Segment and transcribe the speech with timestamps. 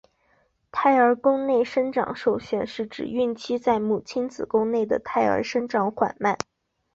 [0.71, 6.39] 胎儿宫内生长受限是指孕期在母亲子宫内的胎儿生长缓慢。